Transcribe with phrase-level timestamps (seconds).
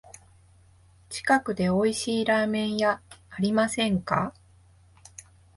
[1.09, 4.33] 近くでおいしいラーメン屋ありませんか？